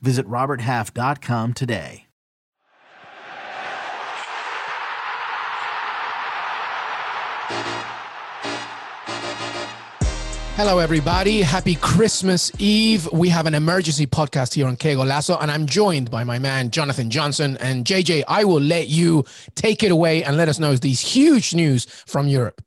Visit 0.00 0.26
RobertHalf.com 0.26 1.54
today. 1.54 2.06
Hello, 10.56 10.78
everybody. 10.78 11.42
Happy 11.42 11.74
Christmas 11.74 12.50
Eve. 12.58 13.06
We 13.12 13.28
have 13.28 13.44
an 13.44 13.54
emergency 13.54 14.06
podcast 14.06 14.54
here 14.54 14.66
on 14.66 14.76
Que 14.76 14.94
Golazo, 14.94 15.36
and 15.38 15.50
I'm 15.50 15.66
joined 15.66 16.10
by 16.10 16.24
my 16.24 16.38
man, 16.38 16.70
Jonathan 16.70 17.10
Johnson. 17.10 17.58
And 17.58 17.84
JJ, 17.84 18.24
I 18.26 18.44
will 18.44 18.62
let 18.62 18.88
you 18.88 19.26
take 19.54 19.82
it 19.82 19.92
away 19.92 20.24
and 20.24 20.38
let 20.38 20.48
us 20.48 20.58
know 20.58 20.74
these 20.74 21.02
huge 21.02 21.54
news 21.54 21.84
from 22.06 22.26
Europe. 22.26 22.62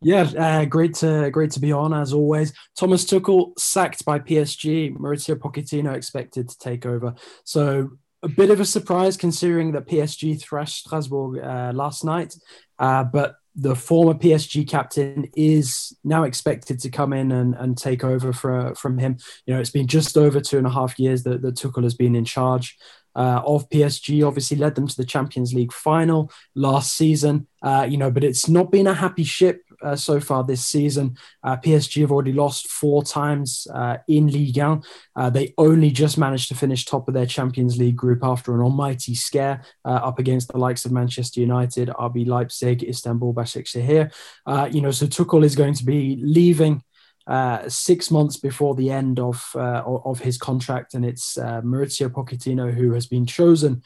Yeah, 0.00 0.22
uh, 0.38 0.64
great 0.64 0.94
to 0.96 1.28
great 1.30 1.50
to 1.52 1.60
be 1.60 1.72
on 1.72 1.92
as 1.92 2.12
always. 2.12 2.52
Thomas 2.78 3.04
Tuchel 3.04 3.58
sacked 3.58 4.04
by 4.04 4.20
PSG. 4.20 4.96
Mauricio 4.96 5.34
Pochettino 5.34 5.94
expected 5.94 6.48
to 6.48 6.58
take 6.58 6.86
over. 6.86 7.14
So 7.44 7.90
a 8.22 8.28
bit 8.28 8.50
of 8.50 8.60
a 8.60 8.64
surprise 8.64 9.16
considering 9.16 9.72
that 9.72 9.86
PSG 9.86 10.40
thrashed 10.40 10.86
Strasbourg 10.86 11.42
uh, 11.42 11.72
last 11.74 12.04
night, 12.04 12.34
uh, 12.78 13.04
but 13.04 13.36
the 13.60 13.74
former 13.74 14.14
PSG 14.14 14.68
captain 14.68 15.28
is 15.36 15.96
now 16.04 16.22
expected 16.22 16.78
to 16.80 16.90
come 16.90 17.12
in 17.12 17.32
and, 17.32 17.56
and 17.56 17.76
take 17.76 18.04
over 18.04 18.32
for, 18.32 18.72
from 18.76 18.98
him. 18.98 19.18
You 19.46 19.54
know, 19.54 19.60
it's 19.60 19.70
been 19.70 19.88
just 19.88 20.16
over 20.16 20.40
two 20.40 20.58
and 20.58 20.66
a 20.66 20.70
half 20.70 20.96
years 20.98 21.24
that, 21.24 21.42
that 21.42 21.56
Tuchel 21.56 21.82
has 21.82 21.94
been 21.94 22.14
in 22.14 22.24
charge 22.24 22.78
uh, 23.16 23.42
of 23.44 23.68
PSG. 23.68 24.24
Obviously, 24.24 24.56
led 24.56 24.76
them 24.76 24.86
to 24.86 24.96
the 24.96 25.04
Champions 25.04 25.52
League 25.54 25.72
final 25.72 26.30
last 26.54 26.96
season. 26.96 27.48
Uh, 27.60 27.84
you 27.88 27.96
know, 27.96 28.12
but 28.12 28.22
it's 28.22 28.48
not 28.48 28.70
been 28.70 28.86
a 28.86 28.94
happy 28.94 29.24
ship 29.24 29.62
uh, 29.82 29.96
so 29.96 30.20
far 30.20 30.44
this 30.44 30.64
season. 30.64 31.16
Uh, 31.42 31.56
PSG 31.56 32.00
have 32.02 32.12
already 32.12 32.32
lost 32.32 32.68
four 32.68 33.02
times 33.02 33.66
uh, 33.72 33.98
in 34.08 34.28
Ligue 34.28 34.56
1. 34.56 34.82
Uh, 35.16 35.30
they 35.30 35.54
only 35.58 35.90
just 35.90 36.18
managed 36.18 36.48
to 36.48 36.54
finish 36.54 36.84
top 36.84 37.08
of 37.08 37.14
their 37.14 37.26
Champions 37.26 37.78
League 37.78 37.96
group 37.96 38.20
after 38.22 38.54
an 38.54 38.60
almighty 38.60 39.14
scare 39.14 39.62
uh, 39.84 40.00
up 40.02 40.18
against 40.18 40.48
the 40.48 40.58
likes 40.58 40.84
of 40.84 40.92
Manchester 40.92 41.40
United, 41.40 41.88
RB 41.88 42.26
Leipzig, 42.26 42.82
Istanbul, 42.82 43.34
Başakşehir. 43.34 44.12
Uh, 44.46 44.68
you 44.70 44.80
know, 44.80 44.90
so 44.90 45.06
Tuchel 45.06 45.44
is 45.44 45.56
going 45.56 45.74
to 45.74 45.84
be 45.84 46.18
leaving. 46.22 46.82
Uh, 47.26 47.68
six 47.68 48.10
months 48.10 48.38
before 48.38 48.74
the 48.74 48.90
end 48.90 49.20
of 49.20 49.50
uh, 49.54 49.82
of 49.84 50.18
his 50.18 50.38
contract, 50.38 50.94
and 50.94 51.04
it's 51.04 51.36
uh, 51.36 51.60
Mauricio 51.60 52.08
Pochettino 52.08 52.72
who 52.72 52.94
has 52.94 53.06
been 53.06 53.26
chosen 53.26 53.82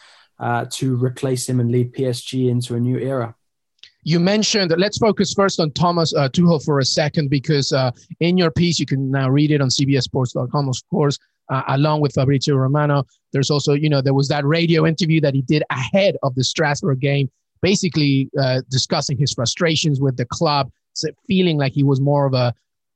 to 0.71 0.97
replace 0.97 1.49
him 1.49 1.59
and 1.59 1.71
lead 1.71 1.93
PSG 1.93 2.49
into 2.49 2.77
a 2.77 2.81
new 2.81 2.99
era. 2.99 3.35
You 4.05 4.19
mentioned, 4.19 4.75
let's 4.77 4.99
focus 4.99 5.33
first 5.33 5.61
on 5.61 5.71
Thomas 5.73 6.13
uh, 6.15 6.29
Tuchel 6.29 6.65
for 6.65 6.81
a 6.81 6.85
second, 6.85 7.31
because 7.31 7.73
uh, 7.73 7.93
in 8.19 8.37
your 8.37 8.51
piece, 8.51 8.81
you 8.81 8.87
can 8.87 9.11
now 9.11 9.29
read 9.31 9.53
it 9.53 9.61
on 9.61 9.69
CBSSports.com, 9.69 10.69
of 10.69 10.77
course, 10.91 11.19
uh, 11.51 11.63
along 11.69 12.01
with 12.01 12.13
Fabrizio 12.13 12.57
Romano. 12.57 13.05
There's 13.33 13.51
also, 13.51 13.75
you 13.75 13.89
know, 13.89 14.03
there 14.03 14.15
was 14.15 14.27
that 14.29 14.45
radio 14.45 14.87
interview 14.87 15.21
that 15.21 15.35
he 15.35 15.43
did 15.43 15.63
ahead 15.71 16.17
of 16.25 16.35
the 16.35 16.43
Strasbourg 16.43 16.99
game, 16.99 17.31
basically 17.61 18.29
uh, 18.41 18.63
discussing 18.69 19.17
his 19.17 19.33
frustrations 19.33 20.01
with 20.01 20.17
the 20.17 20.27
club, 20.27 20.71
feeling 21.29 21.57
like 21.57 21.73
he 21.73 21.85
was 21.85 22.01
more 22.01 22.27
of 22.27 22.35
a 22.35 22.53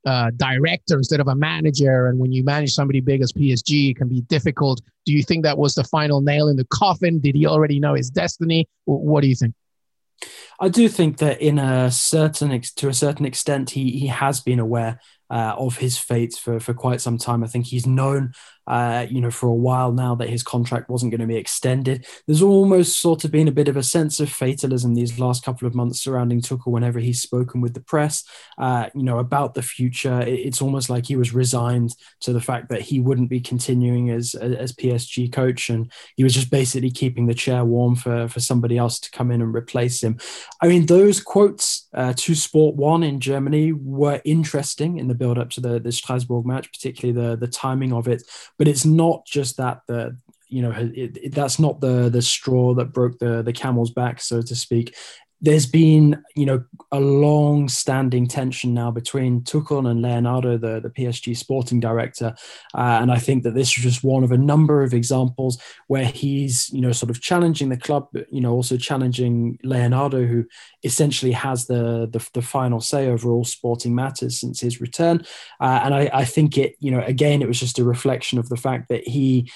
uh, 0.06 0.30
director 0.36 0.96
instead 0.96 1.20
of 1.20 1.28
a 1.28 1.34
manager. 1.36 2.08
And 2.08 2.18
when 2.18 2.32
you 2.32 2.42
manage 2.42 2.72
somebody 2.72 3.00
big 3.00 3.22
as 3.22 3.32
PSG, 3.32 3.90
it 3.90 3.96
can 3.96 4.08
be 4.08 4.22
difficult. 4.22 4.80
Do 5.04 5.12
you 5.12 5.22
think 5.22 5.44
that 5.44 5.56
was 5.56 5.74
the 5.74 5.84
final 5.84 6.20
nail 6.20 6.48
in 6.48 6.56
the 6.56 6.66
coffin? 6.66 7.20
Did 7.20 7.36
he 7.36 7.46
already 7.46 7.78
know 7.78 7.94
his 7.94 8.10
destiny? 8.10 8.68
What 8.86 9.20
do 9.20 9.28
you 9.28 9.36
think? 9.36 9.54
I 10.58 10.68
do 10.68 10.88
think 10.88 11.18
that 11.18 11.40
in 11.40 11.58
a 11.58 11.90
certain 11.90 12.60
to 12.76 12.88
a 12.88 12.94
certain 12.94 13.26
extent 13.26 13.70
he 13.70 13.90
he 13.92 14.06
has 14.06 14.40
been 14.40 14.58
aware 14.58 15.00
uh, 15.30 15.54
of 15.58 15.76
his 15.76 15.98
fate 15.98 16.34
for, 16.34 16.60
for 16.60 16.74
quite 16.74 17.00
some 17.00 17.18
time. 17.18 17.42
I 17.42 17.48
think 17.48 17.66
he's 17.66 17.86
known, 17.86 18.32
uh, 18.66 19.06
you 19.08 19.20
know, 19.20 19.30
for 19.30 19.48
a 19.48 19.54
while 19.54 19.92
now 19.92 20.14
that 20.14 20.28
his 20.28 20.42
contract 20.42 20.88
wasn't 20.88 21.10
going 21.10 21.20
to 21.20 21.26
be 21.26 21.36
extended. 21.36 22.06
There's 22.26 22.42
almost 22.42 23.00
sort 23.00 23.24
of 23.24 23.30
been 23.30 23.48
a 23.48 23.52
bit 23.52 23.68
of 23.68 23.76
a 23.76 23.82
sense 23.82 24.20
of 24.20 24.30
fatalism 24.30 24.94
these 24.94 25.18
last 25.18 25.44
couple 25.44 25.66
of 25.68 25.74
months 25.74 26.02
surrounding 26.02 26.40
Tuchel 26.40 26.72
whenever 26.72 26.98
he's 26.98 27.22
spoken 27.22 27.60
with 27.60 27.74
the 27.74 27.80
press, 27.80 28.24
uh, 28.58 28.88
you 28.94 29.02
know, 29.02 29.18
about 29.18 29.54
the 29.54 29.62
future. 29.62 30.20
It's 30.22 30.62
almost 30.62 30.90
like 30.90 31.06
he 31.06 31.16
was 31.16 31.34
resigned 31.34 31.94
to 32.20 32.32
the 32.32 32.40
fact 32.40 32.68
that 32.70 32.82
he 32.82 33.00
wouldn't 33.00 33.30
be 33.30 33.40
continuing 33.40 34.10
as, 34.10 34.34
as 34.34 34.72
PSG 34.72 35.32
coach 35.32 35.70
and 35.70 35.90
he 36.16 36.24
was 36.24 36.34
just 36.34 36.50
basically 36.50 36.90
keeping 36.90 37.26
the 37.26 37.34
chair 37.34 37.64
warm 37.64 37.96
for, 37.96 38.28
for 38.28 38.40
somebody 38.40 38.78
else 38.78 38.98
to 39.00 39.10
come 39.10 39.30
in 39.30 39.42
and 39.42 39.54
replace 39.54 40.02
him. 40.02 40.18
I 40.60 40.68
mean, 40.68 40.86
those 40.86 41.20
quotes 41.20 41.88
uh, 41.94 42.14
to 42.16 42.34
Sport 42.34 42.76
One 42.76 43.02
in 43.02 43.20
Germany 43.20 43.72
were 43.72 44.20
interesting 44.24 44.98
in 44.98 45.08
the 45.08 45.14
build 45.14 45.38
up 45.38 45.50
to 45.50 45.60
the, 45.60 45.78
the 45.78 45.92
Strasbourg 45.92 46.44
match, 46.46 46.70
particularly 46.72 47.18
the, 47.18 47.36
the 47.36 47.48
timing 47.48 47.92
of 47.92 48.08
it. 48.08 48.22
But 48.58 48.68
it's 48.68 48.84
not 48.84 49.26
just 49.26 49.56
that 49.58 49.80
the 49.86 50.16
you 50.48 50.62
know 50.62 50.70
it, 50.70 51.16
it, 51.16 51.34
that's 51.34 51.58
not 51.58 51.80
the 51.80 52.08
the 52.08 52.22
straw 52.22 52.74
that 52.74 52.92
broke 52.92 53.18
the 53.18 53.42
the 53.42 53.52
camel's 53.52 53.90
back, 53.90 54.20
so 54.20 54.42
to 54.42 54.54
speak 54.54 54.94
there's 55.40 55.66
been, 55.66 56.22
you 56.34 56.46
know, 56.46 56.64
a 56.92 57.00
long-standing 57.00 58.26
tension 58.26 58.72
now 58.72 58.90
between 58.90 59.42
Tuchel 59.42 59.90
and 59.90 60.00
Leonardo, 60.00 60.56
the, 60.56 60.80
the 60.80 60.88
PSG 60.88 61.36
sporting 61.36 61.78
director, 61.78 62.34
uh, 62.74 62.98
and 63.00 63.12
I 63.12 63.18
think 63.18 63.42
that 63.42 63.54
this 63.54 63.68
is 63.76 63.82
just 63.82 64.04
one 64.04 64.24
of 64.24 64.32
a 64.32 64.38
number 64.38 64.82
of 64.82 64.94
examples 64.94 65.60
where 65.88 66.06
he's, 66.06 66.70
you 66.72 66.80
know, 66.80 66.92
sort 66.92 67.10
of 67.10 67.20
challenging 67.20 67.68
the 67.68 67.76
club, 67.76 68.08
but, 68.12 68.26
you 68.32 68.40
know, 68.40 68.52
also 68.52 68.76
challenging 68.76 69.58
Leonardo, 69.62 70.24
who 70.24 70.44
essentially 70.82 71.32
has 71.32 71.66
the 71.66 72.08
the, 72.10 72.26
the 72.32 72.42
final 72.42 72.80
say 72.80 73.08
over 73.08 73.30
all 73.30 73.44
sporting 73.44 73.94
matters 73.94 74.40
since 74.40 74.60
his 74.60 74.80
return. 74.80 75.24
Uh, 75.60 75.80
and 75.84 75.94
I, 75.94 76.10
I 76.12 76.24
think 76.24 76.56
it, 76.56 76.76
you 76.80 76.90
know, 76.90 77.02
again, 77.02 77.42
it 77.42 77.48
was 77.48 77.60
just 77.60 77.78
a 77.78 77.84
reflection 77.84 78.38
of 78.38 78.48
the 78.48 78.56
fact 78.56 78.88
that 78.88 79.06
he 79.06 79.50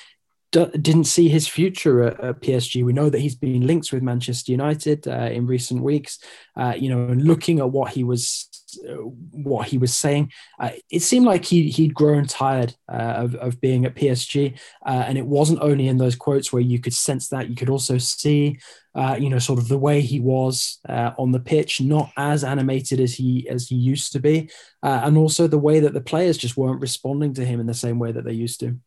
didn't 0.53 1.05
see 1.05 1.29
his 1.29 1.47
future 1.47 2.03
at, 2.03 2.21
at, 2.21 2.41
PSG. 2.41 2.85
We 2.85 2.93
know 2.93 3.09
that 3.09 3.21
he's 3.21 3.37
been 3.37 3.67
linked 3.67 3.93
with 3.93 4.03
Manchester 4.03 4.51
United 4.51 5.07
uh, 5.07 5.31
in 5.31 5.47
recent 5.47 5.83
weeks. 5.83 6.19
Uh, 6.57 6.75
you 6.77 6.89
know, 6.89 7.13
looking 7.15 7.61
at 7.61 7.71
what 7.71 7.93
he 7.93 8.03
was 8.03 8.49
uh, 8.89 8.95
what 8.95 9.69
he 9.69 9.79
was 9.79 9.97
saying, 9.97 10.33
uh, 10.59 10.71
it 10.91 11.01
seemed 11.01 11.27
like 11.27 11.45
he 11.45 11.71
he'd 11.71 11.95
grown 11.95 12.27
tired 12.27 12.75
uh, 12.89 13.15
of 13.17 13.35
of 13.37 13.61
being 13.61 13.85
at 13.85 13.95
PSG. 13.95 14.59
Uh, 14.85 15.05
and 15.07 15.17
it 15.17 15.27
wasn't 15.27 15.61
only 15.63 15.87
in 15.87 15.99
those 15.99 16.17
quotes 16.17 16.53
where 16.53 16.63
you 16.63 16.81
could 16.81 16.95
sense 16.95 17.29
that. 17.29 17.49
You 17.49 17.55
could 17.55 17.71
also 17.71 17.99
see. 17.99 18.59
you 19.19 19.31
know, 19.31 19.39
sort 19.39 19.61
of 19.61 19.69
the 19.69 19.79
way 19.79 20.01
he 20.01 20.19
was 20.19 20.81
on 20.89 21.31
the 21.31 21.39
pitch, 21.39 21.81
not 21.81 22.11
as 22.17 22.43
animated 22.43 22.99
as 22.99 23.15
he 23.15 23.49
as 23.49 23.69
he 23.69 23.77
used 23.77 24.13
to 24.13 24.19
be, 24.19 24.51
and 24.83 25.17
also 25.17 25.47
the 25.47 25.59
way 25.59 25.79
that 25.79 25.95
the 25.95 26.01
players 26.01 26.37
just 26.37 26.57
weren't 26.57 26.81
responding 26.81 27.35
to 27.35 27.45
him 27.45 27.61
in 27.61 27.67
the 27.67 27.75
same 27.75 28.01
way 28.01 28.11
that 28.11 28.25
they 28.25 28.33
used 28.33 28.59
to. 28.61 28.81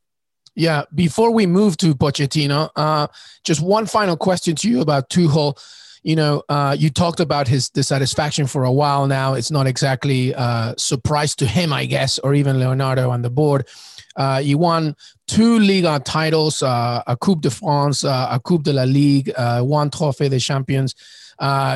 Yeah. 0.55 0.83
Before 0.93 1.31
we 1.31 1.45
move 1.45 1.77
to 1.77 1.95
Pochettino, 1.95 2.69
uh, 2.75 3.07
just 3.43 3.61
one 3.61 3.85
final 3.85 4.15
question 4.15 4.55
to 4.57 4.69
you 4.69 4.81
about 4.81 5.09
Tuchel. 5.09 5.57
You 6.03 6.15
know, 6.17 6.43
uh, 6.49 6.75
you 6.77 6.89
talked 6.89 7.21
about 7.21 7.47
his 7.47 7.69
dissatisfaction 7.69 8.45
for 8.45 8.65
a 8.65 8.71
while 8.71 9.07
now. 9.07 9.35
It's 9.35 9.49
not 9.49 9.67
exactly 9.67 10.33
a 10.33 10.75
surprise 10.77 11.33
to 11.37 11.45
him, 11.45 11.71
I 11.71 11.85
guess, 11.85 12.19
or 12.19 12.35
even 12.35 12.59
Leonardo 12.59 13.09
on 13.09 13.21
the 13.21 13.29
board. 13.29 13.67
Uh, 14.15 14.41
he 14.41 14.53
won 14.53 14.95
two 15.27 15.59
Liga 15.59 15.99
titles, 15.99 16.61
uh, 16.61 17.01
a 17.07 17.15
Coupe 17.17 17.41
de 17.41 17.49
France, 17.49 18.03
uh, 18.03 18.27
a 18.29 18.39
Coupe 18.39 18.63
de 18.63 18.73
la 18.73 18.83
Ligue, 18.83 19.31
uh, 19.37 19.61
one 19.61 19.89
Trophée 19.89 20.29
des 20.29 20.39
Champions 20.39 20.93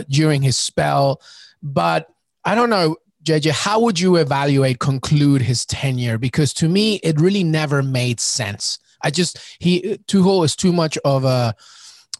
during 0.09 0.41
his 0.41 0.57
spell. 0.57 1.21
But 1.63 2.09
I 2.45 2.53
don't 2.53 2.69
know, 2.69 2.97
JJ, 3.27 3.51
how 3.51 3.81
would 3.81 3.99
you 3.99 4.15
evaluate, 4.15 4.79
conclude 4.79 5.41
his 5.41 5.65
tenure? 5.65 6.17
Because 6.17 6.53
to 6.53 6.69
me, 6.69 6.95
it 7.03 7.19
really 7.19 7.43
never 7.43 7.83
made 7.83 8.21
sense. 8.21 8.79
I 9.03 9.11
just, 9.11 9.37
he, 9.59 9.97
Tuchel 10.07 10.45
is 10.45 10.55
too 10.55 10.71
much 10.71 10.97
of 11.03 11.25
a, 11.25 11.53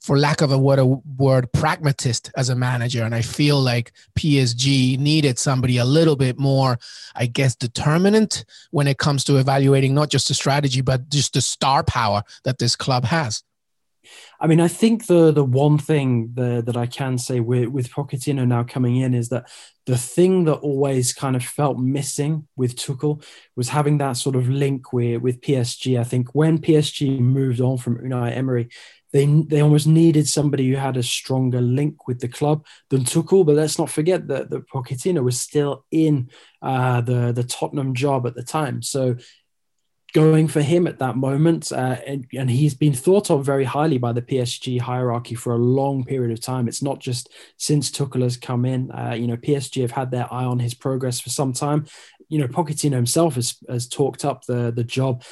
for 0.01 0.19
lack 0.19 0.42
of 0.42 0.51
a 0.51 0.57
word, 0.57 0.80
a 0.80 0.86
word, 0.86 1.50
pragmatist 1.54 2.30
as 2.36 2.50
a 2.50 2.56
manager. 2.56 3.06
And 3.06 3.15
I 3.15 3.21
feel 3.21 3.57
like 3.57 3.94
PSG 4.19 5.00
needed 5.00 5.39
somebody 5.39 5.77
a 5.77 5.86
little 5.86 6.18
bit 6.18 6.38
more, 6.38 6.77
I 7.15 7.25
guess, 7.25 7.56
determinant 7.56 8.44
when 8.71 8.88
it 8.88 8.98
comes 8.98 9.24
to 9.25 9.38
evaluating 9.38 9.95
not 9.95 10.10
just 10.10 10.27
the 10.27 10.33
strategy, 10.33 10.81
but 10.81 11.07
just 11.07 11.36
the 11.36 11.42
star 11.42 11.86
power 11.86 12.21
that 12.44 12.57
this 12.57 12.75
club 12.75 13.06
has. 13.06 13.44
I 14.39 14.48
mean, 14.48 14.62
I 14.62 14.68
think 14.68 15.07
the 15.07 15.31
the 15.31 15.44
one 15.44 15.78
thing 15.78 16.31
the, 16.34 16.62
that 16.66 16.78
I 16.78 16.86
can 16.86 17.18
say 17.18 17.39
with 17.39 17.69
with 17.69 17.89
Pochettino 17.89 18.48
now 18.48 18.63
coming 18.63 18.98
in 18.98 19.13
is 19.13 19.30
that 19.30 19.50
the 19.86 19.98
thing 19.98 20.44
that 20.45 20.56
always 20.56 21.13
kind 21.13 21.36
of 21.36 21.44
felt 21.44 21.80
missing 21.80 22.48
with 22.56 22.75
Tuchel 22.75 23.24
was 23.56 23.69
having 23.69 23.98
that 23.98 24.13
sort 24.13 24.36
of 24.36 24.50
link 24.50 24.94
with 24.94 25.22
with 25.22 25.42
PSG. 25.42 26.00
I 26.00 26.04
think 26.04 26.30
when 26.34 26.60
PSG 26.60 27.19
moved 27.19 27.62
on 27.62 27.78
from 27.78 27.98
Unai 27.98 28.36
Emery, 28.36 28.69
they 29.12 29.25
they 29.25 29.62
almost 29.62 29.88
needed 29.88 30.28
somebody 30.28 30.69
who 30.69 30.75
had 30.75 30.98
a 30.98 31.04
stronger 31.04 31.62
link 31.62 32.07
with 32.07 32.19
the 32.19 32.28
club 32.28 32.66
than 32.89 33.06
Tuchel. 33.06 33.45
But 33.45 33.56
let's 33.56 33.80
not 33.80 33.89
forget 33.89 34.28
that 34.28 34.51
that 34.51 34.69
Pochettino 34.69 35.24
was 35.24 35.42
still 35.42 35.86
in 35.89 36.30
uh, 36.62 37.01
the 37.01 37.31
the 37.31 37.44
Tottenham 37.44 37.95
job 37.95 38.28
at 38.28 38.36
the 38.36 38.44
time, 38.44 38.84
so 38.84 39.16
going 40.17 40.47
for 40.47 40.63
him 40.63 40.87
at 40.87 40.97
that 40.97 41.15
moment. 41.15 41.71
Uh, 41.71 41.97
and, 42.07 42.25
and, 42.35 42.49
he's 42.49 42.73
been 42.73 42.93
thought 42.93 43.29
of 43.29 43.45
very 43.45 43.63
highly 43.63 43.99
by 43.99 44.11
the 44.11 44.21
PSG 44.21 44.81
hierarchy 44.81 45.35
for 45.35 45.53
a 45.53 45.59
long 45.59 46.03
period 46.03 46.31
of 46.31 46.41
time. 46.41 46.67
It's 46.67 46.81
not 46.81 46.99
just 46.99 47.29
since 47.57 47.91
Tuchel 47.91 48.23
has 48.23 48.35
come 48.35 48.65
in. 48.65 48.91
Uh, 48.91 49.13
you 49.13 49.27
know, 49.27 49.37
PSG 49.37 49.83
have 49.83 49.91
had 49.91 50.09
their 50.09 50.31
eye 50.33 50.43
on 50.43 50.57
his 50.57 50.73
progress 50.73 51.19
for 51.19 51.29
some 51.29 51.53
time. 51.53 51.85
You 52.29 52.39
know, 52.39 52.47
Pochettino 52.47 52.93
himself 52.93 53.35
has, 53.35 53.57
has 53.69 53.87
talked 53.87 54.25
up 54.25 54.43
the 54.45 54.71
the 54.71 54.83
job, 54.83 55.23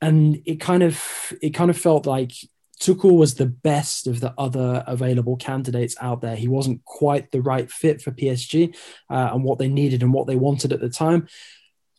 and 0.00 0.40
it 0.46 0.60
kind 0.60 0.84
of 0.84 1.02
it 1.42 1.50
kind 1.50 1.68
of 1.68 1.76
felt 1.76 2.06
like 2.06 2.32
Tuchel 2.80 3.18
was 3.18 3.34
the 3.34 3.46
best 3.46 4.06
of 4.06 4.20
the 4.20 4.32
other 4.38 4.84
available 4.86 5.36
candidates 5.36 5.96
out 6.00 6.20
there. 6.20 6.36
He 6.36 6.46
wasn't 6.46 6.84
quite 6.84 7.32
the 7.32 7.42
right 7.42 7.68
fit 7.68 8.00
for 8.00 8.12
PSG 8.12 8.76
uh, 9.10 9.30
and 9.32 9.42
what 9.42 9.58
they 9.58 9.68
needed 9.68 10.00
and 10.00 10.12
what 10.12 10.28
they 10.28 10.36
wanted 10.36 10.72
at 10.72 10.80
the 10.80 10.88
time 10.88 11.26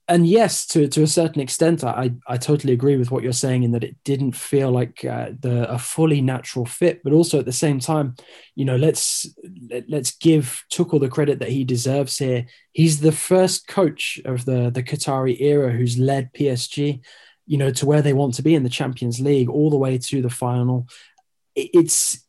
and 0.07 0.27
yes, 0.27 0.65
to 0.67 0.88
to 0.89 1.03
a 1.03 1.07
certain 1.07 1.41
extent, 1.41 1.83
I 1.83 2.11
I 2.27 2.38
totally 2.38 2.73
agree 2.73 2.97
with 2.97 3.09
what 3.09 3.23
you're 3.23 3.31
saying 3.31 3.63
in 3.63 3.71
that 3.71 3.85
it 3.85 3.95
didn't 4.03 4.33
feel 4.33 4.69
like 4.69 5.05
uh, 5.05 5.29
the 5.39 5.71
a 5.71 5.79
fully 5.79 6.19
natural 6.19 6.65
fit, 6.65 7.01
but 7.03 7.13
also 7.13 7.39
at 7.39 7.45
the 7.45 7.53
same 7.53 7.79
time, 7.79 8.15
you 8.55 8.65
know, 8.65 8.75
let's 8.75 9.27
let, 9.69 9.89
let's 9.89 10.11
give 10.17 10.65
Tuchel 10.71 11.00
the 11.00 11.07
credit 11.07 11.39
that 11.39 11.50
he 11.50 11.63
deserves 11.63 12.17
here. 12.17 12.45
He's 12.73 13.00
the 13.00 13.13
first 13.13 13.67
coach 13.67 14.19
of 14.25 14.44
the 14.44 14.69
the 14.69 14.83
Qatari 14.83 15.39
era 15.39 15.71
who's 15.71 15.97
led 15.97 16.33
PSG, 16.33 16.99
you 17.45 17.57
know, 17.57 17.71
to 17.71 17.85
where 17.85 18.01
they 18.01 18.13
want 18.13 18.33
to 18.35 18.44
be 18.44 18.56
in 18.56 18.63
the 18.63 18.69
Champions 18.69 19.21
League, 19.21 19.49
all 19.49 19.69
the 19.69 19.77
way 19.77 19.97
to 19.97 20.21
the 20.21 20.29
final. 20.29 20.88
It's 21.56 22.22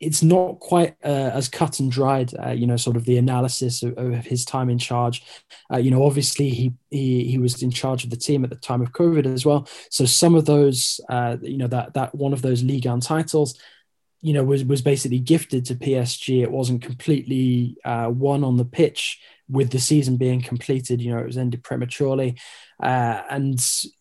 it's 0.00 0.22
not 0.22 0.60
quite 0.60 0.94
uh, 1.04 1.30
as 1.34 1.48
cut 1.48 1.80
and 1.80 1.90
dried, 1.90 2.32
uh, 2.38 2.50
you 2.50 2.66
know, 2.66 2.76
sort 2.76 2.96
of 2.96 3.04
the 3.04 3.18
analysis 3.18 3.82
of, 3.82 3.98
of 3.98 4.24
his 4.24 4.44
time 4.44 4.70
in 4.70 4.78
charge. 4.78 5.24
Uh, 5.72 5.78
you 5.78 5.90
know, 5.90 6.04
obviously 6.04 6.50
he, 6.50 6.72
he 6.90 7.24
he 7.24 7.38
was 7.38 7.62
in 7.62 7.70
charge 7.70 8.04
of 8.04 8.10
the 8.10 8.16
team 8.16 8.44
at 8.44 8.50
the 8.50 8.56
time 8.56 8.80
of 8.80 8.92
COVID 8.92 9.26
as 9.26 9.44
well. 9.44 9.68
So 9.90 10.04
some 10.04 10.34
of 10.34 10.44
those, 10.44 11.00
uh, 11.08 11.36
you 11.42 11.58
know, 11.58 11.66
that 11.68 11.94
that 11.94 12.14
one 12.14 12.32
of 12.32 12.42
those 12.42 12.62
league 12.62 12.86
on 12.86 13.00
titles, 13.00 13.58
you 14.20 14.32
know, 14.32 14.44
was 14.44 14.64
was 14.64 14.82
basically 14.82 15.18
gifted 15.18 15.64
to 15.66 15.74
PSG. 15.74 16.42
It 16.42 16.50
wasn't 16.50 16.82
completely 16.82 17.76
uh, 17.84 18.10
won 18.12 18.44
on 18.44 18.56
the 18.56 18.64
pitch 18.64 19.20
with 19.48 19.70
the 19.70 19.80
season 19.80 20.16
being 20.16 20.42
completed. 20.42 21.00
You 21.00 21.12
know, 21.12 21.18
it 21.18 21.26
was 21.26 21.38
ended 21.38 21.64
prematurely, 21.64 22.38
uh, 22.80 23.22
and 23.28 23.60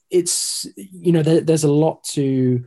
it's 0.10 0.68
you 0.76 1.12
know 1.12 1.24
there, 1.24 1.42
there's 1.42 1.64
a 1.64 1.72
lot 1.72 2.04
to 2.04 2.64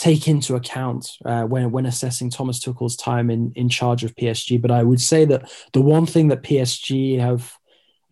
take 0.00 0.28
into 0.28 0.54
account 0.54 1.12
uh, 1.26 1.42
when 1.42 1.70
when 1.72 1.84
assessing 1.84 2.30
Thomas 2.30 2.58
Tuchel's 2.58 2.96
time 2.96 3.30
in 3.30 3.52
in 3.54 3.68
charge 3.68 4.02
of 4.02 4.16
PSG. 4.16 4.60
But 4.60 4.70
I 4.70 4.82
would 4.82 5.00
say 5.00 5.26
that 5.26 5.52
the 5.74 5.82
one 5.82 6.06
thing 6.06 6.28
that 6.28 6.42
PSG 6.42 7.18
have 7.20 7.54